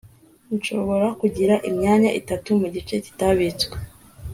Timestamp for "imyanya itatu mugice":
1.69-2.95